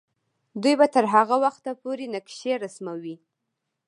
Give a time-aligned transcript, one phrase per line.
[0.61, 3.15] دوی به تر هغه وخته پورې نقشې رسموي.